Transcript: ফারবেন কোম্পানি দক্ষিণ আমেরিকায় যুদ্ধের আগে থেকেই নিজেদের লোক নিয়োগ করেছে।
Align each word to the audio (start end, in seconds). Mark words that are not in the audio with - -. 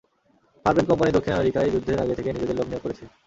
ফারবেন 0.65 0.85
কোম্পানি 0.89 1.11
দক্ষিণ 1.13 1.33
আমেরিকায় 1.35 1.71
যুদ্ধের 1.73 2.01
আগে 2.03 2.17
থেকেই 2.17 2.33
নিজেদের 2.35 2.57
লোক 2.57 2.67
নিয়োগ 2.67 2.83
করেছে। 2.85 3.03